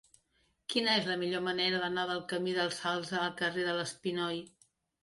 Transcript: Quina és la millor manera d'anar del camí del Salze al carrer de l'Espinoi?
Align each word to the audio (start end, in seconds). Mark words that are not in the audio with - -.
Quina 0.73 0.95
és 1.01 1.09
la 1.09 1.17
millor 1.25 1.43
manera 1.49 1.83
d'anar 1.83 2.07
del 2.13 2.25
camí 2.35 2.59
del 2.59 2.75
Salze 2.81 3.21
al 3.23 3.39
carrer 3.45 3.69
de 3.71 3.79
l'Espinoi? 3.79 4.45